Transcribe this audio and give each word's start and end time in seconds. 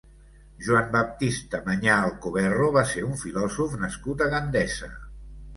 Joan 0.67 0.87
Baptista 0.95 1.59
Manyà 1.67 1.99
Alcoverro 2.05 2.71
va 2.79 2.85
ser 2.95 3.05
un 3.11 3.15
filòsof 3.27 3.79
nascut 3.85 4.25
a 4.25 4.31
Gandesa. 4.37 4.95